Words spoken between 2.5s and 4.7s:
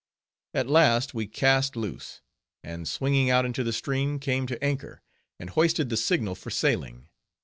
and swinging out into the stream, came to